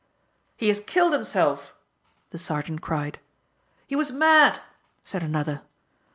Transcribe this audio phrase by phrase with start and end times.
[0.57, 1.75] "He has killed himself!"
[2.31, 3.19] the sergeant cried.
[3.85, 4.59] "He was mad!"
[5.03, 5.61] said another.